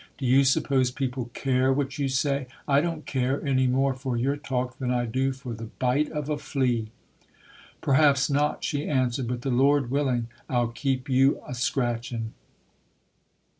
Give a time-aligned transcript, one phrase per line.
[0.17, 2.47] Do you suppose people care what you say?
[2.67, 6.27] I don't care any more for your talk than I do for the bite of
[6.27, 6.87] a flea".
[7.81, 12.33] "Perhaps not", she answered, "but the Lord willing, I'll keep you a scratching."